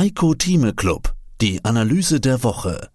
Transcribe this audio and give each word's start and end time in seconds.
Heiko 0.00 0.32
Thieme 0.32 0.72
Club, 0.72 1.12
die 1.42 1.62
Analyse 1.62 2.20
der 2.20 2.42
Woche. 2.42 2.88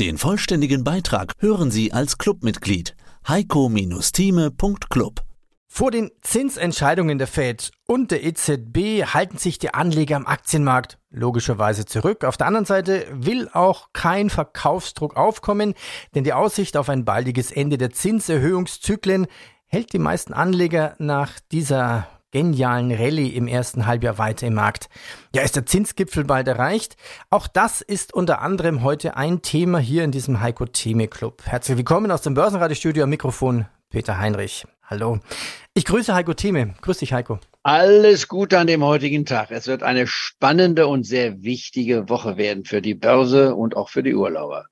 Den 0.00 0.16
vollständigen 0.16 0.82
Beitrag 0.82 1.34
hören 1.38 1.70
Sie 1.70 1.92
als 1.92 2.16
Clubmitglied 2.16 2.96
heiko-thieme.club. 3.28 5.20
Vor 5.66 5.90
den 5.90 6.10
Zinsentscheidungen 6.22 7.18
der 7.18 7.26
Fed 7.26 7.72
und 7.86 8.10
der 8.10 8.24
EZB 8.24 9.04
halten 9.12 9.36
sich 9.36 9.58
die 9.58 9.74
Anleger 9.74 10.16
am 10.16 10.24
Aktienmarkt 10.24 10.96
logischerweise 11.10 11.84
zurück. 11.84 12.24
Auf 12.24 12.38
der 12.38 12.46
anderen 12.46 12.64
Seite 12.64 13.06
will 13.12 13.50
auch 13.52 13.88
kein 13.92 14.30
Verkaufsdruck 14.30 15.14
aufkommen, 15.14 15.74
denn 16.14 16.24
die 16.24 16.32
Aussicht 16.32 16.78
auf 16.78 16.88
ein 16.88 17.04
baldiges 17.04 17.52
Ende 17.52 17.76
der 17.76 17.90
Zinserhöhungszyklen 17.90 19.26
hält 19.66 19.92
die 19.92 19.98
meisten 19.98 20.32
Anleger 20.32 20.94
nach 20.98 21.38
dieser 21.52 22.08
genialen 22.30 22.92
Rallye 22.92 23.28
im 23.28 23.48
ersten 23.48 23.86
Halbjahr 23.86 24.18
weiter 24.18 24.46
im 24.46 24.54
Markt. 24.54 24.88
Ja, 25.34 25.42
ist 25.42 25.56
der 25.56 25.66
Zinsgipfel 25.66 26.24
bald 26.24 26.48
erreicht? 26.48 26.96
Auch 27.30 27.46
das 27.46 27.80
ist 27.80 28.12
unter 28.12 28.42
anderem 28.42 28.82
heute 28.82 29.16
ein 29.16 29.42
Thema 29.42 29.78
hier 29.78 30.04
in 30.04 30.12
diesem 30.12 30.40
Heiko 30.40 30.66
Theme 30.66 31.08
Club. 31.08 31.42
Herzlich 31.44 31.76
willkommen 31.76 32.10
aus 32.10 32.22
dem 32.22 32.34
Börsenradiostudio 32.34 33.04
am 33.04 33.10
Mikrofon 33.10 33.66
Peter 33.90 34.18
Heinrich. 34.18 34.66
Hallo. 34.84 35.20
Ich 35.74 35.84
grüße 35.84 36.14
Heiko 36.14 36.34
Theme. 36.34 36.74
Grüß 36.80 36.98
dich, 36.98 37.12
Heiko. 37.12 37.38
Alles 37.62 38.28
Gute 38.28 38.58
an 38.58 38.66
dem 38.66 38.82
heutigen 38.82 39.26
Tag. 39.26 39.50
Es 39.50 39.66
wird 39.66 39.82
eine 39.82 40.06
spannende 40.06 40.86
und 40.86 41.04
sehr 41.04 41.42
wichtige 41.42 42.08
Woche 42.08 42.36
werden 42.36 42.64
für 42.64 42.80
die 42.80 42.94
Börse 42.94 43.54
und 43.54 43.76
auch 43.76 43.88
für 43.88 44.02
die 44.02 44.14
Urlauber. 44.14 44.66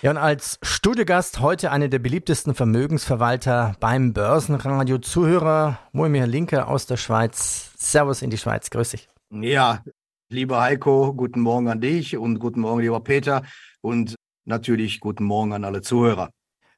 Ja, 0.00 0.12
und 0.12 0.16
als 0.16 0.60
Studiogast 0.62 1.40
heute 1.40 1.72
einer 1.72 1.88
der 1.88 1.98
beliebtesten 1.98 2.54
Vermögensverwalter 2.54 3.74
beim 3.80 4.12
Börsenradio. 4.12 4.98
Zuhörer 4.98 5.80
Moimir 5.90 6.28
Linke 6.28 6.68
aus 6.68 6.86
der 6.86 6.96
Schweiz. 6.96 7.72
Servus 7.76 8.22
in 8.22 8.30
die 8.30 8.38
Schweiz. 8.38 8.70
Grüß 8.70 8.90
dich. 8.90 9.08
Ja, 9.32 9.82
lieber 10.28 10.60
Heiko, 10.60 11.12
guten 11.14 11.40
Morgen 11.40 11.66
an 11.66 11.80
dich 11.80 12.16
und 12.16 12.38
guten 12.38 12.60
Morgen, 12.60 12.80
lieber 12.80 13.00
Peter 13.00 13.42
und 13.80 14.14
natürlich 14.44 15.00
guten 15.00 15.24
Morgen 15.24 15.52
an 15.52 15.64
alle 15.64 15.82
Zuhörer. 15.82 16.30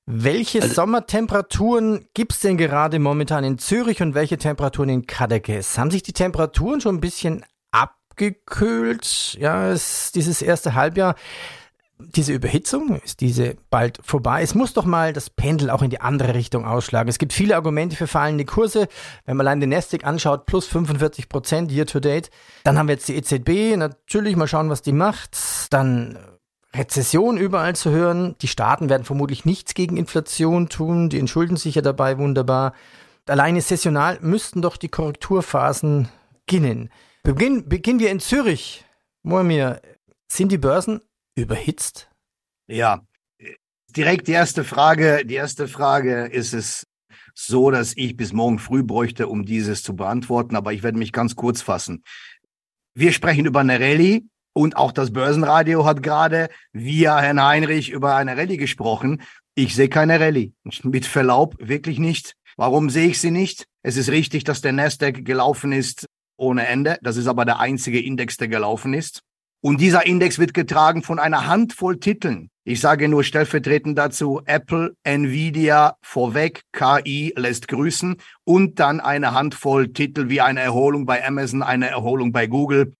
Welche 0.07 0.63
also, 0.63 0.77
Sommertemperaturen 0.77 2.07
gibt 2.15 2.33
es 2.33 2.41
denn 2.41 2.57
gerade 2.57 2.99
momentan 2.99 3.45
in 3.45 3.59
Zürich 3.59 4.01
und 4.01 4.15
welche 4.15 4.39
Temperaturen 4.39 4.89
in 4.89 5.07
Kadekes? 5.07 5.77
Haben 5.77 5.91
sich 5.91 6.03
die 6.03 6.15
Temperaturen 6.15 6.81
schon 6.81 6.95
ein 6.95 7.01
bisschen 7.03 7.45
abgekühlt? 7.71 9.37
Ja, 9.39 9.71
es, 9.71 10.11
dieses 10.11 10.41
erste 10.41 10.75
Halbjahr 10.75 11.17
diese 12.15 12.33
Überhitzung, 12.33 13.01
ist 13.01 13.21
diese 13.21 13.57
bald 13.71 13.99
vorbei? 14.03 14.43
Es 14.43 14.55
muss 14.55 14.73
doch 14.73 14.85
mal 14.85 15.13
das 15.13 15.31
Pendel 15.31 15.71
auch 15.71 15.83
in 15.83 15.91
die 15.91 16.01
andere 16.01 16.35
Richtung 16.35 16.65
ausschlagen. 16.65 17.09
Es 17.09 17.19
gibt 17.19 17.33
viele 17.33 17.57
Argumente 17.57 17.97
für 17.97 18.07
fallende 18.07 18.45
Kurse. 18.45 18.89
Wenn 19.27 19.37
man 19.37 19.47
allein 19.47 19.61
den 19.61 19.71
Nasdaq 19.71 20.05
anschaut, 20.05 20.47
plus 20.47 20.67
45 20.67 21.29
Prozent 21.29 21.71
year 21.73 21.87
to 21.87 22.01
date. 22.01 22.31
Dann 22.65 22.79
haben 22.79 22.89
wir 22.89 22.95
jetzt 22.95 23.09
die 23.09 23.17
EZB. 23.17 23.77
Natürlich 23.77 24.37
mal 24.37 24.49
schauen, 24.49 24.71
was 24.71 24.83
die 24.83 24.93
macht. 24.93 25.37
Dann 25.71 26.19
Rezession 26.75 27.37
überall 27.37 27.75
zu 27.75 27.91
hören. 27.91 28.37
Die 28.43 28.49
Staaten 28.49 28.89
werden 28.89 29.05
vermutlich 29.05 29.45
nichts 29.45 29.75
gegen 29.75 29.97
Inflation 29.97 30.69
tun. 30.69 31.09
Die 31.09 31.19
entschulden 31.19 31.57
sich 31.57 31.75
ja 31.75 31.83
dabei 31.83 32.19
wunderbar. 32.19 32.75
Alleine 33.27 33.61
sessional 33.61 34.19
müssten 34.21 34.63
doch 34.63 34.77
die 34.77 34.89
Korrekturphasen 34.89 36.09
beginnen. 36.47 36.91
Beginn, 37.23 37.69
beginnen 37.69 38.01
wir 38.01 38.11
in 38.11 38.21
Zürich. 38.21 38.85
Moamir, 39.23 39.81
sind 40.27 40.51
die 40.53 40.59
Börsen 40.59 41.01
überhitzt? 41.41 42.09
Ja, 42.67 43.03
direkt 43.97 44.29
die 44.29 44.33
erste 44.33 44.65
Frage. 44.65 45.25
Die 45.25 45.35
erste 45.35 45.69
Frage 45.69 46.27
ist 46.27 46.55
es 46.55 46.87
so, 47.35 47.71
dass 47.71 47.97
ich 47.97 48.17
bis 48.17 48.33
morgen 48.33 48.59
früh 48.59 48.83
bräuchte, 48.83 49.29
um 49.29 49.45
dieses 49.45 49.83
zu 49.83 49.97
beantworten, 49.97 50.57
aber 50.57 50.73
ich 50.73 50.83
werde 50.83 50.99
mich 50.99 51.13
ganz 51.13 51.37
kurz 51.37 51.63
fassen. 51.63 52.05
Wir 52.95 53.13
sprechen 53.13 53.47
über 53.47 53.61
eine 53.61 53.81
Rallye 53.81 54.27
und 54.53 54.77
auch 54.77 54.93
das 54.93 55.13
Börsenradio 55.13 55.85
hat 55.85 56.03
gerade 56.03 56.49
via 56.73 57.21
Herrn 57.21 57.43
Heinrich 57.43 57.91
über 57.91 58.17
eine 58.17 58.37
Rallye 58.37 58.57
gesprochen. 58.57 59.23
Ich 59.55 59.75
sehe 59.75 59.89
keine 59.89 60.21
Rallye. 60.21 60.53
Mit 60.83 61.07
Verlaub 61.07 61.57
wirklich 61.59 61.99
nicht. 61.99 62.35
Warum 62.57 62.91
sehe 62.91 63.09
ich 63.09 63.21
sie 63.21 63.31
nicht? 63.31 63.67
Es 63.83 63.97
ist 63.97 64.11
richtig, 64.11 64.45
dass 64.45 64.61
der 64.61 64.73
Nasdaq 64.73 65.25
gelaufen 65.25 65.73
ist 65.73 66.07
ohne 66.37 66.67
Ende. 66.67 66.99
Das 67.03 67.17
ist 67.17 67.27
aber 67.27 67.45
der 67.45 67.61
einzige 67.61 68.01
Index, 68.01 68.37
der 68.37 68.49
gelaufen 68.49 68.93
ist. 68.93 69.23
Und 69.63 69.81
dieser 69.81 70.07
Index 70.07 70.39
wird 70.39 70.55
getragen 70.55 71.03
von 71.03 71.19
einer 71.19 71.47
Handvoll 71.47 72.01
Titeln. 72.01 72.49
Ich 72.65 72.81
sage 72.81 73.09
nur 73.09 73.25
stellvertretend 73.25 73.99
dazu 73.99 74.41
Apple, 74.47 74.95
Nvidia 75.03 75.97
vorweg, 76.01 76.63
KI 76.73 77.35
lässt 77.37 77.69
grüßen 77.69 78.17
und 78.45 78.81
dann 78.81 79.01
eine 79.01 79.35
Handvoll 79.35 79.89
Titel 79.89 80.29
wie 80.29 80.41
eine 80.41 80.61
Erholung 80.61 81.05
bei 81.05 81.27
Amazon, 81.27 81.63
eine 81.63 81.89
Erholung 81.89 82.33
bei 82.33 82.47
Google, 82.47 82.95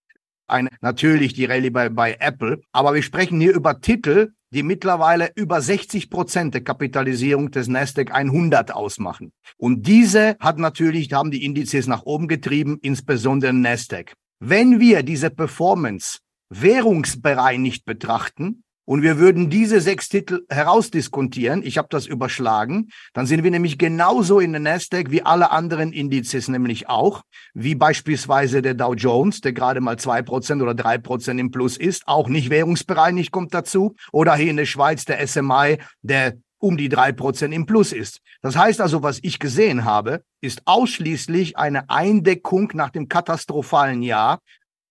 eine, 0.47 0.69
natürlich 0.81 1.33
die 1.33 1.45
Rallye 1.45 1.71
bei, 1.71 1.89
bei 1.89 2.17
Apple. 2.19 2.61
Aber 2.71 2.93
wir 2.93 3.01
sprechen 3.01 3.39
hier 3.39 3.53
über 3.53 3.81
Titel, 3.81 4.33
die 4.53 4.63
mittlerweile 4.63 5.31
über 5.35 5.61
60 5.61 6.09
Prozent 6.09 6.53
der 6.53 6.63
Kapitalisierung 6.63 7.49
des 7.49 7.67
Nasdaq 7.67 8.11
100 8.11 8.73
ausmachen. 8.73 9.31
Und 9.57 9.87
diese 9.87 10.35
hat 10.39 10.59
natürlich, 10.59 11.11
haben 11.13 11.31
die 11.31 11.43
Indizes 11.45 11.87
nach 11.87 12.03
oben 12.03 12.27
getrieben, 12.27 12.77
insbesondere 12.81 13.53
Nasdaq. 13.53 14.13
Wenn 14.39 14.79
wir 14.79 15.03
diese 15.03 15.29
Performance 15.29 16.19
währungsbereinigt 16.51 17.85
betrachten 17.85 18.63
und 18.83 19.03
wir 19.03 19.19
würden 19.19 19.49
diese 19.49 19.79
sechs 19.79 20.09
Titel 20.09 20.41
herausdiskontieren, 20.49 21.63
ich 21.63 21.77
habe 21.77 21.87
das 21.89 22.07
überschlagen, 22.07 22.89
dann 23.13 23.25
sind 23.25 23.43
wir 23.43 23.51
nämlich 23.51 23.77
genauso 23.77 24.39
in 24.39 24.51
der 24.51 24.59
Nasdaq 24.59 25.11
wie 25.11 25.21
alle 25.21 25.51
anderen 25.51 25.93
Indizes 25.93 26.49
nämlich 26.49 26.89
auch, 26.89 27.21
wie 27.53 27.75
beispielsweise 27.75 28.61
der 28.61 28.73
Dow 28.73 28.93
Jones, 28.93 29.39
der 29.39 29.53
gerade 29.53 29.79
mal 29.79 29.97
zwei 29.97 30.21
Prozent 30.21 30.61
oder 30.61 30.73
drei 30.73 30.97
Prozent 30.97 31.39
im 31.39 31.51
Plus 31.51 31.77
ist, 31.77 32.05
auch 32.05 32.27
nicht 32.27 32.49
währungsbereinigt 32.49 33.31
kommt 33.31 33.53
dazu, 33.53 33.95
oder 34.11 34.35
hier 34.35 34.49
in 34.49 34.57
der 34.57 34.65
Schweiz 34.65 35.05
der 35.05 35.25
SMI, 35.25 35.77
der 36.01 36.33
um 36.57 36.75
die 36.75 36.89
drei 36.89 37.11
Prozent 37.11 37.53
im 37.53 37.65
Plus 37.65 37.93
ist. 37.93 38.19
Das 38.41 38.57
heißt 38.57 38.81
also, 38.81 39.03
was 39.03 39.19
ich 39.21 39.39
gesehen 39.39 39.85
habe, 39.85 40.23
ist 40.41 40.63
ausschließlich 40.65 41.57
eine 41.57 41.89
Eindeckung 41.89 42.71
nach 42.73 42.89
dem 42.89 43.07
katastrophalen 43.07 44.03
Jahr 44.03 44.39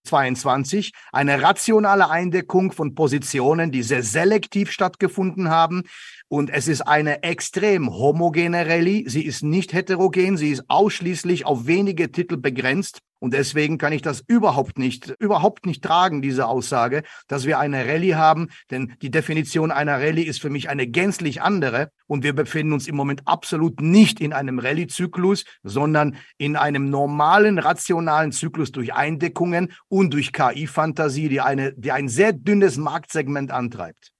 22 0.04 0.92
eine 1.12 1.42
rationale 1.42 2.10
Eindeckung 2.10 2.72
von 2.72 2.94
Positionen, 2.94 3.70
die 3.70 3.82
sehr 3.82 4.02
selektiv 4.02 4.70
stattgefunden 4.70 5.50
haben. 5.50 5.82
Und 6.28 6.50
es 6.50 6.68
ist 6.68 6.82
eine 6.82 7.22
extrem 7.22 7.90
homogene 7.90 8.66
Rallye. 8.66 9.08
Sie 9.08 9.24
ist 9.24 9.42
nicht 9.42 9.72
heterogen. 9.72 10.36
Sie 10.36 10.50
ist 10.50 10.64
ausschließlich 10.68 11.46
auf 11.46 11.66
wenige 11.66 12.12
Titel 12.12 12.36
begrenzt. 12.36 13.00
Und 13.20 13.34
deswegen 13.34 13.78
kann 13.78 13.92
ich 13.92 14.02
das 14.02 14.24
überhaupt 14.26 14.78
nicht, 14.78 15.14
überhaupt 15.18 15.66
nicht 15.66 15.84
tragen, 15.84 16.22
diese 16.22 16.46
Aussage, 16.46 17.02
dass 17.28 17.46
wir 17.46 17.58
eine 17.58 17.86
Rallye 17.86 18.14
haben. 18.14 18.48
Denn 18.70 18.94
die 19.02 19.10
Definition 19.10 19.70
einer 19.70 20.00
Rallye 20.00 20.24
ist 20.24 20.40
für 20.40 20.50
mich 20.50 20.68
eine 20.68 20.86
gänzlich 20.86 21.42
andere. 21.42 21.92
Und 22.06 22.24
wir 22.24 22.34
befinden 22.34 22.72
uns 22.72 22.88
im 22.88 22.96
Moment 22.96 23.22
absolut 23.26 23.80
nicht 23.80 24.20
in 24.20 24.32
einem 24.32 24.58
Rallye-Zyklus, 24.58 25.44
sondern 25.62 26.16
in 26.38 26.56
einem 26.56 26.90
normalen, 26.90 27.58
rationalen 27.58 28.32
Zyklus 28.32 28.72
durch 28.72 28.94
Eindeckungen 28.94 29.72
und 29.88 30.12
durch 30.14 30.32
KI-Fantasie, 30.32 31.28
die 31.28 31.40
eine, 31.40 31.74
die 31.74 31.92
ein 31.92 32.08
sehr 32.08 32.32
dünnes 32.32 32.78
Marktsegment 32.78 33.50
antreibt. 33.50 34.12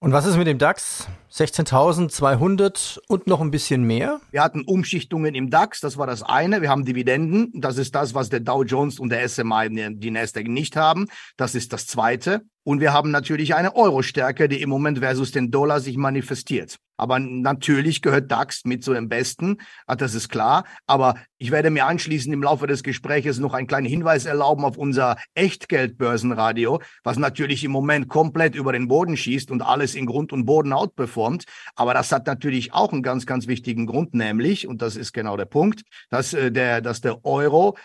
Und 0.00 0.12
was 0.12 0.26
ist 0.26 0.36
mit 0.36 0.46
dem 0.46 0.58
DAX? 0.58 1.08
16.200 1.32 3.00
und 3.08 3.26
noch 3.26 3.40
ein 3.40 3.50
bisschen 3.50 3.82
mehr? 3.82 4.20
Wir 4.30 4.44
hatten 4.44 4.62
Umschichtungen 4.62 5.34
im 5.34 5.50
DAX, 5.50 5.80
das 5.80 5.98
war 5.98 6.06
das 6.06 6.22
eine. 6.22 6.62
Wir 6.62 6.70
haben 6.70 6.84
Dividenden, 6.84 7.50
das 7.60 7.78
ist 7.78 7.96
das, 7.96 8.14
was 8.14 8.28
der 8.28 8.38
Dow 8.38 8.62
Jones 8.62 9.00
und 9.00 9.08
der 9.08 9.28
SMI, 9.28 9.96
die 9.98 10.10
Nasdaq 10.12 10.46
nicht 10.46 10.76
haben. 10.76 11.06
Das 11.36 11.56
ist 11.56 11.72
das 11.72 11.88
zweite. 11.88 12.42
Und 12.68 12.82
wir 12.82 12.92
haben 12.92 13.10
natürlich 13.10 13.54
eine 13.54 13.76
Euro-Stärke, 13.76 14.46
die 14.46 14.60
im 14.60 14.68
Moment 14.68 14.98
versus 14.98 15.32
den 15.32 15.50
Dollar 15.50 15.80
sich 15.80 15.96
manifestiert. 15.96 16.76
Aber 16.98 17.18
natürlich 17.18 18.02
gehört 18.02 18.30
DAX 18.30 18.66
mit 18.66 18.84
zu 18.84 18.92
den 18.92 19.08
Besten, 19.08 19.56
ah, 19.86 19.96
das 19.96 20.14
ist 20.14 20.28
klar. 20.28 20.64
Aber 20.86 21.14
ich 21.38 21.50
werde 21.50 21.70
mir 21.70 21.86
anschließend 21.86 22.34
im 22.34 22.42
Laufe 22.42 22.66
des 22.66 22.82
Gespräches 22.82 23.38
noch 23.38 23.54
einen 23.54 23.68
kleinen 23.68 23.86
Hinweis 23.86 24.26
erlauben 24.26 24.66
auf 24.66 24.76
unser 24.76 25.16
Echtgeldbörsenradio, 25.34 26.82
was 27.04 27.16
natürlich 27.16 27.64
im 27.64 27.70
Moment 27.70 28.08
komplett 28.08 28.54
über 28.54 28.72
den 28.72 28.86
Boden 28.86 29.16
schießt 29.16 29.50
und 29.50 29.62
alles 29.62 29.94
in 29.94 30.04
Grund 30.04 30.34
und 30.34 30.44
Boden 30.44 30.74
outperformt. 30.74 31.44
Aber 31.74 31.94
das 31.94 32.12
hat 32.12 32.26
natürlich 32.26 32.74
auch 32.74 32.92
einen 32.92 33.02
ganz, 33.02 33.24
ganz 33.24 33.46
wichtigen 33.46 33.86
Grund, 33.86 34.12
nämlich, 34.12 34.68
und 34.68 34.82
das 34.82 34.94
ist 34.96 35.14
genau 35.14 35.38
der 35.38 35.46
Punkt, 35.46 35.84
dass, 36.10 36.34
äh, 36.34 36.52
der, 36.52 36.82
dass 36.82 37.00
der 37.00 37.24
Euro 37.24 37.78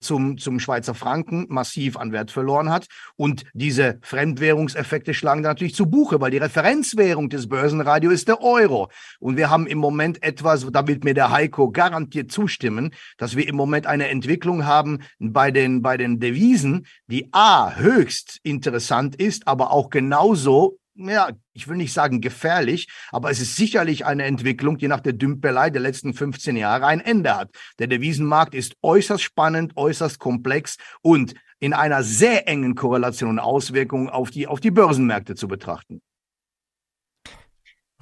zum, 0.00 0.38
zum 0.38 0.60
Schweizer 0.60 0.94
Franken 0.94 1.46
massiv 1.48 1.96
an 1.96 2.12
Wert 2.12 2.30
verloren 2.30 2.70
hat. 2.70 2.86
Und 3.16 3.44
diese 3.54 3.98
Fremdwährungseffekte 4.02 5.14
schlagen 5.14 5.42
da 5.42 5.50
natürlich 5.50 5.74
zu 5.74 5.86
Buche, 5.86 6.20
weil 6.20 6.30
die 6.30 6.38
Referenzwährung 6.38 7.28
des 7.28 7.48
Börsenradio 7.48 8.10
ist 8.10 8.28
der 8.28 8.42
Euro. 8.42 8.90
Und 9.20 9.36
wir 9.36 9.50
haben 9.50 9.66
im 9.66 9.78
Moment 9.78 10.22
etwas, 10.22 10.66
da 10.70 10.86
wird 10.86 11.04
mir 11.04 11.14
der 11.14 11.30
Heiko 11.30 11.70
garantiert 11.70 12.30
zustimmen, 12.30 12.92
dass 13.18 13.36
wir 13.36 13.48
im 13.48 13.56
Moment 13.56 13.86
eine 13.86 14.08
Entwicklung 14.08 14.66
haben 14.66 15.00
bei 15.18 15.50
den, 15.50 15.82
bei 15.82 15.96
den 15.96 16.20
Devisen, 16.20 16.86
die 17.06 17.28
A, 17.32 17.74
höchst 17.76 18.40
interessant 18.42 19.16
ist, 19.16 19.48
aber 19.48 19.70
auch 19.70 19.90
genauso 19.90 20.78
ja, 20.96 21.30
ich 21.52 21.68
will 21.68 21.76
nicht 21.76 21.92
sagen 21.92 22.20
gefährlich, 22.20 22.88
aber 23.10 23.30
es 23.30 23.40
ist 23.40 23.56
sicherlich 23.56 24.06
eine 24.06 24.24
Entwicklung, 24.24 24.78
die 24.78 24.88
nach 24.88 25.00
der 25.00 25.12
Dümpelei 25.12 25.70
der 25.70 25.82
letzten 25.82 26.14
15 26.14 26.56
Jahre 26.56 26.86
ein 26.86 27.00
Ende 27.00 27.36
hat. 27.36 27.50
Der 27.78 27.86
Devisenmarkt 27.86 28.54
ist 28.54 28.76
äußerst 28.82 29.22
spannend, 29.22 29.76
äußerst 29.76 30.18
komplex 30.18 30.76
und 31.02 31.34
in 31.58 31.72
einer 31.72 32.02
sehr 32.02 32.48
engen 32.48 32.74
Korrelation 32.74 33.30
und 33.30 33.38
Auswirkung 33.38 34.08
auf 34.08 34.30
die, 34.30 34.46
auf 34.46 34.60
die 34.60 34.70
Börsenmärkte 34.70 35.34
zu 35.34 35.48
betrachten. 35.48 36.02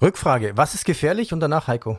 Rückfrage, 0.02 0.56
was 0.56 0.74
ist 0.74 0.84
gefährlich 0.84 1.32
und 1.32 1.40
danach 1.40 1.68
Heiko? 1.68 1.98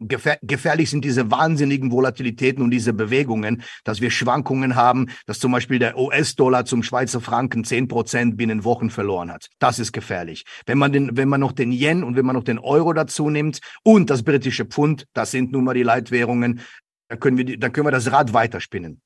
Gefähr 0.00 0.38
gefährlich 0.42 0.90
sind 0.90 1.04
diese 1.04 1.30
wahnsinnigen 1.30 1.92
Volatilitäten 1.92 2.62
und 2.62 2.70
diese 2.70 2.92
Bewegungen, 2.92 3.62
dass 3.84 4.00
wir 4.00 4.10
Schwankungen 4.10 4.74
haben, 4.74 5.08
dass 5.26 5.38
zum 5.38 5.52
Beispiel 5.52 5.78
der 5.78 5.98
US-Dollar 5.98 6.64
zum 6.64 6.82
Schweizer 6.82 7.20
Franken 7.20 7.64
zehn 7.64 7.86
Prozent 7.86 8.36
binnen 8.36 8.64
Wochen 8.64 8.90
verloren 8.90 9.30
hat. 9.30 9.48
Das 9.58 9.78
ist 9.78 9.92
gefährlich. 9.92 10.44
Wenn 10.66 10.78
man, 10.78 10.92
den, 10.92 11.16
wenn 11.16 11.28
man 11.28 11.40
noch 11.40 11.52
den 11.52 11.70
Yen 11.70 12.02
und 12.02 12.16
wenn 12.16 12.24
man 12.24 12.34
noch 12.34 12.44
den 12.44 12.58
Euro 12.58 12.92
dazu 12.92 13.28
nimmt 13.28 13.60
und 13.82 14.10
das 14.10 14.22
britische 14.22 14.64
Pfund, 14.64 15.06
das 15.12 15.30
sind 15.30 15.52
nun 15.52 15.64
mal 15.64 15.74
die 15.74 15.82
Leitwährungen, 15.82 16.60
dann 17.08 17.20
können 17.20 17.36
wir, 17.36 17.58
dann 17.58 17.72
können 17.72 17.86
wir 17.86 17.92
das 17.92 18.10
Rad 18.10 18.32
weiterspinnen. 18.32 19.02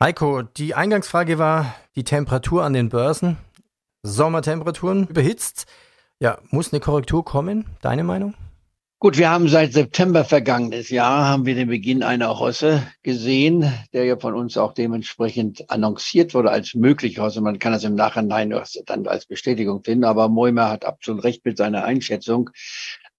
Heiko, 0.00 0.42
die 0.42 0.74
Eingangsfrage 0.74 1.38
war 1.38 1.76
die 1.94 2.02
Temperatur 2.02 2.64
an 2.64 2.72
den 2.72 2.88
Börsen. 2.88 3.36
Sommertemperaturen 4.02 5.06
überhitzt. 5.06 5.66
Ja, 6.18 6.38
muss 6.50 6.72
eine 6.72 6.80
Korrektur 6.80 7.24
kommen? 7.24 7.66
Deine 7.82 8.02
Meinung? 8.02 8.34
Gut, 9.02 9.18
wir 9.18 9.30
haben 9.30 9.48
seit 9.48 9.72
September 9.72 10.24
vergangenes 10.24 10.88
Jahr 10.88 11.26
haben 11.26 11.44
wir 11.44 11.56
den 11.56 11.66
Beginn 11.66 12.04
einer 12.04 12.28
Rosse 12.28 12.86
gesehen, 13.02 13.68
der 13.92 14.04
ja 14.04 14.16
von 14.16 14.32
uns 14.32 14.56
auch 14.56 14.74
dementsprechend 14.74 15.68
annonciert 15.70 16.34
wurde 16.34 16.52
als 16.52 16.76
möglich 16.76 17.18
Rosse. 17.18 17.40
Man 17.40 17.58
kann 17.58 17.72
das 17.72 17.82
im 17.82 17.96
Nachhinein 17.96 18.54
dann 18.86 19.08
als 19.08 19.26
Bestätigung 19.26 19.82
finden, 19.82 20.04
aber 20.04 20.28
Moimer 20.28 20.70
hat 20.70 20.84
absolut 20.84 21.24
recht 21.24 21.44
mit 21.44 21.56
seiner 21.56 21.82
Einschätzung 21.82 22.50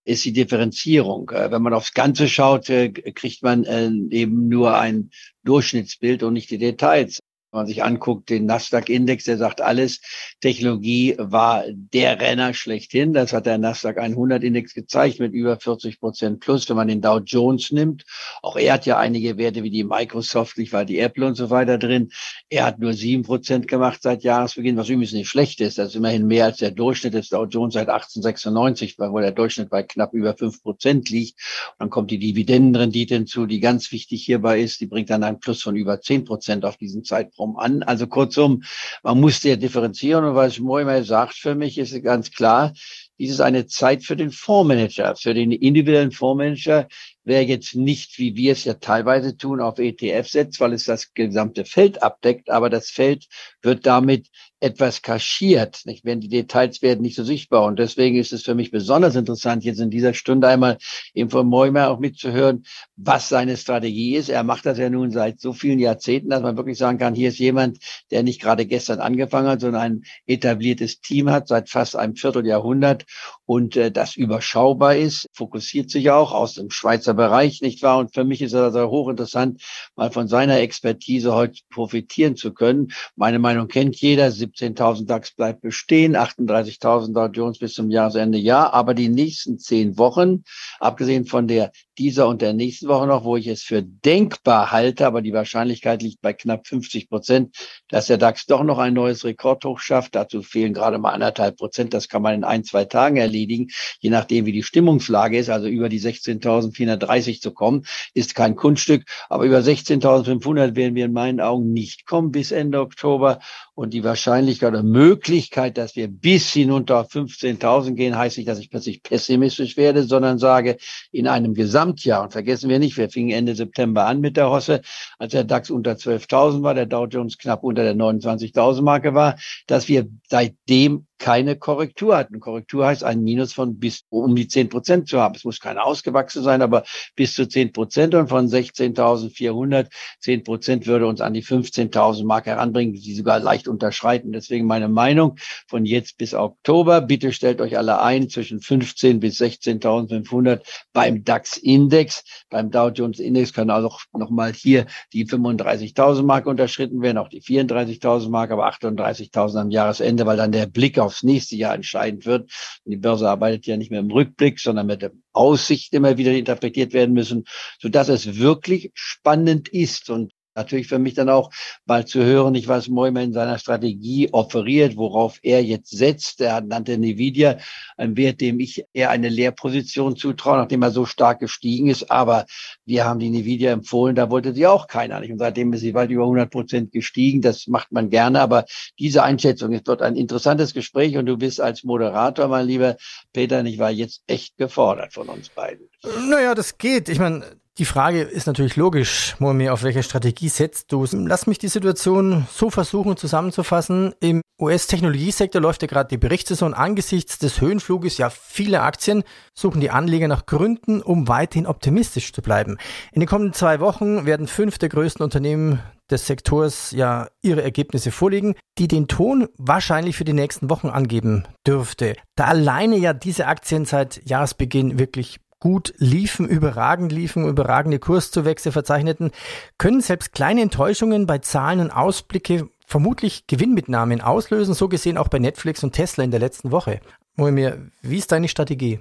ist 0.05 0.23
die 0.23 0.31
Differenzierung. 0.31 1.29
Äh, 1.31 1.51
wenn 1.51 1.61
man 1.61 1.73
aufs 1.73 1.93
Ganze 1.93 2.29
schaut, 2.29 2.69
äh, 2.69 2.89
kriegt 2.89 3.43
man 3.43 3.65
äh, 3.65 3.89
eben 4.11 4.47
nur 4.47 4.77
ein 4.77 5.09
Durchschnittsbild 5.43 6.23
und 6.23 6.31
nicht 6.31 6.49
die 6.49 6.59
Details. 6.59 7.19
Wenn 7.53 7.59
man 7.59 7.67
sich 7.67 7.83
anguckt, 7.83 8.31
den 8.31 8.47
Nasdaq-Index, 8.47 9.25
der 9.25 9.37
sagt 9.37 9.61
alles, 9.61 10.01
Technologie 10.41 11.13
war 11.19 11.65
der 11.69 12.19
Renner 12.19 12.55
schlechthin. 12.55 13.13
Das 13.13 13.31
hat 13.31 13.45
der 13.45 13.59
Nasdaq 13.59 13.99
100-Index 13.99 14.73
gezeigt 14.73 15.19
mit 15.19 15.33
über 15.33 15.59
40 15.59 15.99
Prozent 15.99 16.39
plus. 16.39 16.67
Wenn 16.67 16.77
man 16.77 16.87
den 16.87 16.99
Dow 16.99 17.19
Jones 17.23 17.71
nimmt, 17.71 18.05
auch 18.41 18.57
er 18.57 18.73
hat 18.73 18.87
ja 18.87 18.97
einige 18.97 19.37
Werte 19.37 19.61
wie 19.61 19.69
die 19.69 19.83
Microsoft, 19.83 20.57
nicht 20.57 20.73
war 20.73 20.83
die 20.83 20.97
Apple 20.97 21.27
und 21.27 21.35
so 21.35 21.51
weiter 21.51 21.77
drin. 21.77 22.11
Er 22.49 22.65
hat 22.65 22.79
nur 22.79 22.93
sieben 22.93 23.21
Prozent 23.21 23.67
gemacht 23.67 24.01
seit 24.01 24.23
Jahresbeginn, 24.23 24.75
was 24.75 24.89
übrigens 24.89 25.13
nicht 25.13 25.29
schlecht 25.29 25.61
ist. 25.61 25.77
Das 25.77 25.89
ist 25.89 25.95
immerhin 25.95 26.25
mehr 26.25 26.45
als 26.45 26.57
der 26.57 26.71
Durchschnitt 26.71 27.13
des 27.13 27.29
Dow 27.29 27.45
Jones 27.45 27.75
seit 27.75 27.87
1896, 27.87 28.97
wo 28.97 29.19
der 29.19 29.31
Durchschnitt 29.31 29.69
bei 29.69 29.83
knapp 29.83 30.15
über 30.15 30.35
fünf 30.35 30.63
Prozent 30.63 31.11
liegt. 31.11 31.39
Und 31.73 31.81
dann 31.81 31.89
kommt 31.91 32.09
die 32.09 32.17
Dividendenrendite 32.17 33.13
hinzu, 33.13 33.45
die 33.45 33.59
ganz 33.59 33.91
wichtig 33.91 34.23
hierbei 34.23 34.59
ist. 34.59 34.81
Die 34.81 34.87
bringt 34.87 35.11
dann 35.11 35.21
einen 35.21 35.39
Plus 35.39 35.61
von 35.61 35.75
über 35.75 36.01
zehn 36.01 36.25
Prozent 36.25 36.65
auf 36.65 36.77
diesen 36.77 37.03
Zeitraum 37.03 37.42
Spektrum 37.43 37.57
an. 37.57 37.83
Also 37.83 38.07
kurzum, 38.07 38.63
man 39.03 39.19
muss 39.19 39.41
sehr 39.41 39.57
differenzieren 39.57 40.25
und 40.25 40.35
was 40.35 40.59
Moimer 40.59 41.03
sagt 41.03 41.35
für 41.35 41.55
mich 41.55 41.77
ist 41.77 42.01
ganz 42.03 42.31
klar, 42.31 42.73
dies 43.19 43.31
ist 43.31 43.41
eine 43.41 43.67
Zeit 43.67 44.03
für 44.03 44.15
den 44.15 44.31
Fondsmanager, 44.31 45.15
für 45.15 45.33
den 45.33 45.51
individuellen 45.51 46.11
Fondsmanager, 46.11 46.87
wer 47.23 47.43
jetzt 47.43 47.75
nicht, 47.75 48.17
wie 48.17 48.35
wir 48.35 48.53
es 48.53 48.63
ja 48.65 48.73
teilweise 48.75 49.37
tun, 49.37 49.61
auf 49.61 49.79
ETF 49.79 50.27
setzt, 50.27 50.59
weil 50.59 50.73
es 50.73 50.85
das 50.85 51.13
gesamte 51.13 51.65
Feld 51.65 52.01
abdeckt, 52.01 52.49
aber 52.49 52.69
das 52.69 52.89
Feld 52.89 53.27
wird 53.61 53.85
damit 53.85 54.29
etwas 54.63 55.01
kaschiert. 55.01 55.81
Nicht? 55.85 56.05
Wenn 56.05 56.21
die 56.21 56.29
Details 56.29 56.81
werden 56.81 57.01
nicht 57.01 57.17
so 57.17 57.25
sichtbar. 57.25 57.65
Und 57.65 57.79
deswegen 57.79 58.15
ist 58.15 58.31
es 58.31 58.43
für 58.43 58.55
mich 58.55 58.71
besonders 58.71 59.17
interessant, 59.17 59.65
jetzt 59.65 59.81
in 59.81 59.89
dieser 59.89 60.13
Stunde 60.13 60.47
einmal 60.47 60.77
eben 61.13 61.29
von 61.29 61.47
Moimer 61.47 61.89
auch 61.89 61.99
mitzuhören, 61.99 62.63
was 62.95 63.27
seine 63.27 63.57
Strategie 63.57 64.15
ist. 64.15 64.29
Er 64.29 64.43
macht 64.43 64.65
das 64.65 64.77
ja 64.77 64.89
nun 64.89 65.11
seit 65.11 65.41
so 65.41 65.51
vielen 65.51 65.79
Jahrzehnten, 65.79 66.29
dass 66.29 66.41
man 66.41 66.55
wirklich 66.55 66.77
sagen 66.77 66.97
kann, 66.97 67.13
hier 67.13 67.27
ist 67.27 67.39
jemand, 67.39 67.79
der 68.09 68.23
nicht 68.23 68.39
gerade 68.41 68.65
gestern 68.65 69.01
angefangen 69.01 69.49
hat, 69.49 69.59
sondern 69.59 69.81
ein 69.81 70.03
etabliertes 70.27 71.01
Team 71.01 71.29
hat 71.29 71.49
seit 71.49 71.69
fast 71.69 71.97
einem 71.97 72.15
Vierteljahrhundert 72.15 73.03
und 73.45 73.75
äh, 73.75 73.91
das 73.91 74.15
überschaubar 74.15 74.95
ist, 74.95 75.27
fokussiert 75.33 75.89
sich 75.89 76.09
auch 76.09 76.31
aus 76.31 76.53
dem 76.53 76.69
Schweizer 76.69 77.13
Bereich, 77.13 77.61
nicht 77.61 77.83
wahr? 77.83 77.97
Und 77.97 78.13
für 78.13 78.23
mich 78.23 78.41
ist 78.41 78.53
es 78.53 78.61
also 78.61 78.89
hochinteressant, 78.89 79.61
mal 79.97 80.09
von 80.09 80.29
seiner 80.29 80.59
Expertise 80.59 81.33
heute 81.33 81.59
profitieren 81.69 82.37
zu 82.37 82.53
können. 82.53 82.93
Meine 83.17 83.39
Meinung 83.39 83.67
kennt 83.67 83.97
jeder, 83.97 84.31
17.000 84.55 85.05
DAX 85.05 85.31
bleibt 85.31 85.61
bestehen, 85.61 86.15
38.000 86.15 87.13
Dow 87.13 87.27
Jones 87.27 87.59
bis 87.59 87.73
zum 87.73 87.89
Jahresende 87.89 88.37
ja, 88.37 88.71
aber 88.71 88.93
die 88.93 89.09
nächsten 89.09 89.57
zehn 89.59 89.97
Wochen, 89.97 90.43
abgesehen 90.79 91.25
von 91.25 91.47
der 91.47 91.71
dieser 91.97 92.27
und 92.27 92.41
der 92.41 92.53
nächsten 92.53 92.87
Woche 92.87 93.07
noch, 93.07 93.23
wo 93.23 93.37
ich 93.37 93.47
es 93.47 93.61
für 93.61 93.83
denkbar 93.83 94.71
halte, 94.71 95.05
aber 95.05 95.21
die 95.21 95.33
Wahrscheinlichkeit 95.33 96.01
liegt 96.01 96.21
bei 96.21 96.33
knapp 96.33 96.67
50 96.67 97.09
Prozent, 97.09 97.55
dass 97.89 98.07
der 98.07 98.17
DAX 98.17 98.45
doch 98.45 98.63
noch 98.63 98.79
ein 98.79 98.93
neues 98.93 99.23
Rekordhoch 99.25 99.79
schafft. 99.79 100.15
Dazu 100.15 100.41
fehlen 100.41 100.73
gerade 100.73 100.97
mal 100.97 101.11
anderthalb 101.11 101.57
Prozent. 101.57 101.93
Das 101.93 102.09
kann 102.09 102.21
man 102.21 102.33
in 102.35 102.43
ein, 102.43 102.63
zwei 102.63 102.85
Tagen 102.85 103.17
erledigen, 103.17 103.67
je 103.99 104.09
nachdem, 104.09 104.45
wie 104.45 104.51
die 104.51 104.63
Stimmungslage 104.63 105.37
ist. 105.37 105.49
Also 105.49 105.67
über 105.67 105.89
die 105.89 105.99
16.430 105.99 107.41
zu 107.41 107.51
kommen, 107.51 107.85
ist 108.13 108.35
kein 108.35 108.55
Kunststück. 108.55 109.03
Aber 109.29 109.45
über 109.45 109.59
16.500 109.59 110.75
werden 110.75 110.95
wir 110.95 111.05
in 111.05 111.13
meinen 111.13 111.41
Augen 111.41 111.73
nicht 111.73 112.05
kommen 112.05 112.31
bis 112.31 112.51
Ende 112.51 112.79
Oktober. 112.79 113.39
Und 113.75 113.93
die 113.93 114.03
Wahrscheinlichkeit 114.03 114.69
oder 114.69 114.83
Möglichkeit, 114.83 115.77
dass 115.77 115.95
wir 115.95 116.07
bis 116.07 116.51
hinunter 116.51 116.99
auf 116.99 117.11
15.000 117.11 117.93
gehen, 117.93 118.17
heißt 118.17 118.37
nicht, 118.37 118.47
dass 118.47 118.59
ich 118.59 118.69
plötzlich 118.69 119.01
pessimistisch 119.01 119.77
werde, 119.77 120.03
sondern 120.03 120.37
sage, 120.37 120.77
in 121.11 121.27
einem 121.27 121.53
Gesamtjahr, 121.83 122.23
und 122.23 122.31
vergessen 122.31 122.69
wir 122.69 122.79
nicht, 122.79 122.97
wir 122.97 123.09
fingen 123.09 123.31
Ende 123.31 123.55
September 123.55 124.05
an 124.05 124.21
mit 124.21 124.37
der 124.37 124.49
Hosse, 124.49 124.81
als 125.19 125.33
der 125.33 125.43
DAX 125.43 125.69
unter 125.69 125.93
12.000 125.93 126.63
war, 126.63 126.73
der 126.73 126.85
Dow 126.85 127.05
Jones 127.05 127.37
knapp 127.37 127.63
unter 127.63 127.83
der 127.83 127.95
29.000 127.95 128.81
Marke 128.81 129.13
war, 129.13 129.35
dass 129.67 129.87
wir 129.87 130.07
seitdem 130.29 131.07
keine 131.23 131.55
Korrektur 131.55 132.17
hatten. 132.17 132.41
Korrektur 132.41 132.85
heißt 132.85 133.05
ein 133.05 133.23
Minus 133.23 133.53
von 133.53 133.79
bis 133.79 134.03
um 134.09 134.35
die 134.35 134.49
10 134.49 134.67
Prozent 134.67 135.07
zu 135.07 135.21
haben. 135.21 135.35
Es 135.35 135.45
muss 135.45 135.61
keine 135.61 135.81
ausgewachsen 135.81 136.43
sein, 136.43 136.61
aber 136.61 136.83
bis 137.15 137.33
zu 137.33 137.47
10 137.47 137.71
Prozent 137.71 138.13
und 138.13 138.27
von 138.27 138.49
16.400 138.49 139.87
10 140.19 140.43
Prozent 140.43 140.85
würde 140.85 141.07
uns 141.07 141.21
an 141.21 141.33
die 141.33 141.41
15.000 141.41 142.25
Marke 142.25 142.49
heranbringen, 142.49 142.93
die 142.93 143.15
sogar 143.15 143.39
leicht 143.39 143.69
unterschreiten. 143.69 144.33
Deswegen 144.33 144.67
meine 144.67 144.89
Meinung 144.89 145.37
von 145.69 145.85
jetzt 145.85 146.17
bis 146.17 146.33
Oktober. 146.33 146.99
Bitte 146.99 147.31
stellt 147.31 147.61
euch 147.61 147.77
alle 147.77 148.01
ein 148.01 148.27
zwischen 148.27 148.59
15 148.59 149.21
bis 149.21 149.39
16.500 149.39 150.59
beim 150.91 151.23
DAX-Index. 151.23 152.25
Beim 152.49 152.69
Dow 152.69 152.89
Jones 152.89 153.19
Index 153.19 153.53
kann 153.53 153.69
also 153.69 153.95
noch 154.11 154.29
mal 154.29 154.51
hier 154.51 154.87
die 155.13 155.25
35.000 155.25 156.23
Marke 156.23 156.49
unterschritten 156.49 157.01
werden, 157.01 157.17
auch 157.17 157.29
die 157.29 157.41
34.000 157.41 158.29
Marke, 158.29 158.51
aber 158.51 158.67
38.000 158.67 159.61
am 159.61 159.71
Jahresende, 159.71 160.25
weil 160.25 160.35
dann 160.35 160.51
der 160.51 160.65
Blick 160.65 160.99
auf 160.99 161.12
aufs 161.13 161.23
nächste 161.23 161.55
Jahr 161.55 161.75
entscheidend 161.75 162.25
wird. 162.25 162.51
Und 162.83 162.91
die 162.91 162.97
Börse 162.97 163.29
arbeitet 163.29 163.67
ja 163.67 163.77
nicht 163.77 163.91
mehr 163.91 163.99
im 163.99 164.11
Rückblick, 164.11 164.59
sondern 164.59 164.87
mit 164.87 165.01
der 165.01 165.11
Aussicht 165.31 165.93
immer 165.93 166.17
wieder 166.17 166.31
interpretiert 166.31 166.93
werden 166.93 167.13
müssen, 167.13 167.45
so 167.79 167.89
dass 167.89 168.09
es 168.09 168.37
wirklich 168.37 168.91
spannend 168.93 169.69
ist. 169.69 170.09
Und 170.09 170.33
natürlich 170.55 170.87
für 170.87 170.99
mich 170.99 171.13
dann 171.13 171.29
auch 171.29 171.51
mal 171.85 172.05
zu 172.05 172.23
hören, 172.23 172.53
nicht 172.53 172.67
was 172.67 172.87
Moimer 172.87 173.21
in 173.21 173.33
seiner 173.33 173.57
Strategie 173.57 174.29
offeriert, 174.31 174.95
worauf 174.97 175.39
er 175.41 175.63
jetzt 175.63 175.95
setzt. 175.95 176.41
Er 176.41 176.61
nannte 176.61 176.93
Nvidia 176.93 177.57
ein 177.97 178.17
Wert, 178.17 178.41
dem 178.41 178.59
ich 178.59 178.85
eher 178.93 179.09
eine 179.09 179.29
Lehrposition 179.29 180.15
zutraue, 180.15 180.57
nachdem 180.57 180.81
er 180.81 180.91
so 180.91 181.05
stark 181.05 181.39
gestiegen 181.39 181.89
ist. 181.89 182.11
Aber 182.11 182.45
wir 182.85 183.05
haben 183.05 183.19
die 183.19 183.27
Nvidia 183.27 183.71
empfohlen, 183.71 184.15
da 184.15 184.29
wollte 184.29 184.53
sie 184.53 184.67
auch 184.67 184.87
keiner 184.87 185.19
nicht. 185.19 185.31
Und 185.31 185.39
seitdem 185.39 185.73
ist 185.73 185.81
sie 185.81 185.93
weit 185.93 186.09
über 186.09 186.23
100 186.23 186.51
Prozent 186.51 186.91
gestiegen. 186.91 187.41
Das 187.41 187.67
macht 187.67 187.91
man 187.91 188.09
gerne. 188.09 188.41
Aber 188.41 188.65
diese 188.99 189.23
Einschätzung 189.23 189.73
ist 189.73 189.87
dort 189.87 190.01
ein 190.01 190.15
interessantes 190.15 190.73
Gespräch 190.73 191.17
und 191.17 191.25
du 191.25 191.37
bist 191.37 191.59
als 191.61 191.83
Moderator, 191.83 192.47
mein 192.47 192.67
lieber 192.67 192.97
Peter, 193.31 193.63
ich 193.65 193.79
war 193.79 193.91
jetzt 193.91 194.23
echt 194.27 194.57
gefordert 194.57 195.13
von 195.13 195.29
uns 195.29 195.49
beiden. 195.49 195.89
Naja, 196.29 196.55
das 196.55 196.77
geht. 196.77 197.09
Ich 197.09 197.19
meine, 197.19 197.43
die 197.79 197.85
Frage 197.85 198.21
ist 198.21 198.45
natürlich 198.45 198.75
logisch, 198.75 199.35
Momi, 199.39 199.69
auf 199.69 199.81
welche 199.81 200.03
Strategie 200.03 200.49
setzt 200.49 200.91
du? 200.91 201.07
Lass 201.11 201.47
mich 201.47 201.57
die 201.57 201.67
Situation 201.67 202.47
so 202.53 202.69
versuchen 202.69 203.17
zusammenzufassen. 203.17 204.13
Im 204.19 204.41
US-Technologiesektor 204.61 205.59
läuft 205.59 205.81
ja 205.81 205.87
gerade 205.87 206.09
die 206.09 206.17
Berichtssaison. 206.17 206.75
Angesichts 206.75 207.39
des 207.39 207.61
Höhenfluges 207.61 208.19
ja 208.19 208.29
viele 208.29 208.81
Aktien 208.81 209.23
suchen 209.55 209.81
die 209.81 209.89
Anleger 209.89 210.27
nach 210.27 210.45
Gründen, 210.45 211.01
um 211.01 211.27
weiterhin 211.27 211.65
optimistisch 211.65 212.31
zu 212.31 212.43
bleiben. 212.43 212.77
In 213.11 213.21
den 213.21 213.27
kommenden 213.27 213.53
zwei 213.53 213.79
Wochen 213.79 214.27
werden 214.27 214.47
fünf 214.47 214.77
der 214.77 214.89
größten 214.89 215.23
Unternehmen 215.23 215.81
des 216.11 216.27
Sektors 216.27 216.91
ja 216.91 217.27
ihre 217.41 217.63
Ergebnisse 217.63 218.11
vorlegen, 218.11 218.55
die 218.77 218.87
den 218.87 219.07
Ton 219.07 219.47
wahrscheinlich 219.57 220.15
für 220.15 220.25
die 220.25 220.33
nächsten 220.33 220.69
Wochen 220.69 220.89
angeben 220.89 221.45
dürfte. 221.65 222.15
Da 222.35 222.45
alleine 222.45 222.97
ja 222.97 223.13
diese 223.13 223.47
Aktien 223.47 223.85
seit 223.85 224.21
Jahresbeginn 224.29 224.99
wirklich 224.99 225.39
gut 225.63 225.93
liefen, 225.97 226.49
überragend 226.49 227.13
liefen, 227.13 227.47
überragende 227.47 227.97
Kurszuwächse 227.97 228.73
verzeichneten, 228.73 229.31
können 229.77 230.01
selbst 230.01 230.33
kleine 230.33 230.61
Enttäuschungen 230.61 231.25
bei 231.25 231.37
Zahlen 231.37 231.79
und 231.79 231.89
Ausblicke 231.89 232.67
vermutlich 232.85 233.47
Gewinnmitnahmen 233.47 234.19
auslösen, 234.19 234.73
so 234.73 234.89
gesehen 234.89 235.17
auch 235.17 235.29
bei 235.29 235.39
Netflix 235.39 235.81
und 235.81 235.93
Tesla 235.93 236.25
in 236.25 236.31
der 236.31 236.41
letzten 236.41 236.71
Woche. 236.71 236.99
Moimir, 237.37 237.77
wie 238.01 238.17
ist 238.17 238.33
deine 238.33 238.49
Strategie? 238.49 238.99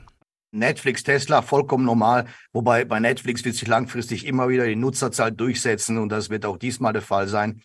Netflix, 0.53 1.03
Tesla, 1.03 1.43
vollkommen 1.43 1.85
normal. 1.85 2.27
Wobei 2.53 2.85
bei 2.85 3.01
Netflix 3.01 3.45
wird 3.45 3.57
sich 3.57 3.67
langfristig 3.67 4.25
immer 4.25 4.49
wieder 4.49 4.65
die 4.65 4.77
Nutzerzahl 4.77 5.33
durchsetzen 5.33 5.99
und 5.99 6.11
das 6.11 6.31
wird 6.31 6.47
auch 6.47 6.59
diesmal 6.59 6.93
der 6.93 7.03
Fall 7.03 7.27
sein. 7.27 7.61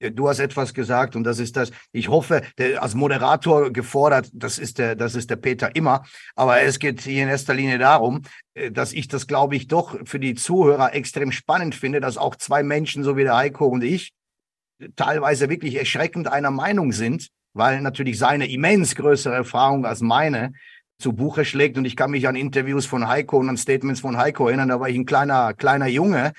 Du 0.00 0.28
hast 0.28 0.38
etwas 0.38 0.74
gesagt 0.74 1.16
und 1.16 1.24
das 1.24 1.40
ist 1.40 1.56
das. 1.56 1.72
Ich 1.90 2.08
hoffe, 2.08 2.42
der, 2.56 2.82
als 2.82 2.94
Moderator 2.94 3.72
gefordert, 3.72 4.30
das 4.32 4.58
ist 4.58 4.78
der, 4.78 4.94
das 4.94 5.16
ist 5.16 5.28
der 5.28 5.36
Peter 5.36 5.74
immer. 5.74 6.04
Aber 6.36 6.60
es 6.60 6.78
geht 6.78 7.00
hier 7.00 7.24
in 7.24 7.28
erster 7.28 7.54
Linie 7.54 7.78
darum, 7.78 8.22
äh, 8.54 8.70
dass 8.70 8.92
ich 8.92 9.08
das, 9.08 9.26
glaube 9.26 9.56
ich, 9.56 9.66
doch 9.66 9.98
für 10.04 10.20
die 10.20 10.36
Zuhörer 10.36 10.94
extrem 10.94 11.32
spannend 11.32 11.74
finde, 11.74 12.00
dass 12.00 12.16
auch 12.16 12.36
zwei 12.36 12.62
Menschen, 12.62 13.02
so 13.02 13.16
wie 13.16 13.24
der 13.24 13.36
Heiko 13.36 13.66
und 13.66 13.82
ich, 13.82 14.12
teilweise 14.94 15.48
wirklich 15.48 15.74
erschreckend 15.74 16.28
einer 16.28 16.52
Meinung 16.52 16.92
sind, 16.92 17.28
weil 17.52 17.80
natürlich 17.80 18.18
seine 18.18 18.48
immens 18.48 18.94
größere 18.94 19.34
Erfahrung 19.34 19.84
als 19.84 20.00
meine 20.00 20.52
zu 21.00 21.12
Buche 21.12 21.44
schlägt. 21.44 21.76
Und 21.78 21.84
ich 21.84 21.96
kann 21.96 22.10
mich 22.10 22.28
an 22.28 22.36
Interviews 22.36 22.86
von 22.86 23.08
Heiko 23.08 23.38
und 23.38 23.48
an 23.48 23.56
Statements 23.56 24.00
von 24.00 24.16
Heiko 24.16 24.48
erinnern. 24.48 24.68
Da 24.68 24.80
war 24.80 24.88
ich 24.88 24.96
ein 24.96 25.06
kleiner, 25.06 25.54
kleiner 25.54 25.86
Junge, 25.86 26.32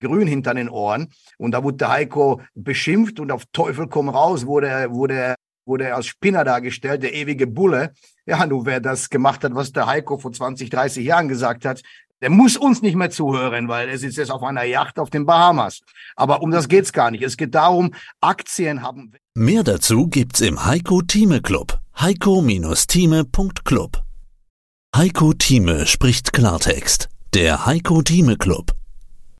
grün 0.00 0.26
hinter 0.26 0.54
den 0.54 0.68
Ohren. 0.68 1.12
Und 1.38 1.52
da 1.52 1.62
wurde 1.62 1.78
der 1.78 1.90
Heiko 1.90 2.40
beschimpft 2.54 3.20
und 3.20 3.32
auf 3.32 3.44
Teufel 3.52 3.88
komm 3.88 4.08
raus 4.08 4.46
wurde 4.46 4.68
er, 4.68 4.90
wurde 4.90 5.36
wurde 5.66 5.84
er 5.84 5.96
als 5.96 6.06
Spinner 6.06 6.44
dargestellt, 6.44 7.02
der 7.02 7.12
ewige 7.12 7.46
Bulle. 7.46 7.92
Ja, 8.24 8.46
nur 8.46 8.66
wer 8.66 8.80
das 8.80 9.10
gemacht 9.10 9.44
hat, 9.44 9.54
was 9.54 9.72
der 9.72 9.86
Heiko 9.86 10.16
vor 10.16 10.32
20, 10.32 10.70
30 10.70 11.04
Jahren 11.04 11.28
gesagt 11.28 11.64
hat, 11.64 11.82
der 12.22 12.30
muss 12.30 12.56
uns 12.56 12.80
nicht 12.80 12.96
mehr 12.96 13.10
zuhören, 13.10 13.68
weil 13.68 13.88
er 13.88 13.98
sitzt 13.98 14.16
jetzt 14.16 14.30
auf 14.30 14.42
einer 14.42 14.64
Yacht 14.64 14.98
auf 14.98 15.10
den 15.10 15.26
Bahamas. 15.26 15.80
Aber 16.14 16.42
um 16.42 16.50
das 16.50 16.68
geht's 16.68 16.92
gar 16.92 17.10
nicht. 17.10 17.22
Es 17.22 17.36
geht 17.36 17.54
darum, 17.54 17.92
Aktien 18.20 18.82
haben. 18.82 19.12
Mehr 19.34 19.64
dazu 19.64 20.08
gibt's 20.08 20.40
im 20.40 20.64
Heiko 20.64 21.02
Thieme 21.02 21.42
Club. 21.42 21.78
Heiko-Thieme.club. 21.98 24.02
Heiko 24.94 25.32
Thieme 25.34 25.86
spricht 25.86 26.32
Klartext. 26.32 27.08
Der 27.34 27.66
Heiko 27.66 28.02
Thieme 28.02 28.36
Club. 28.36 28.72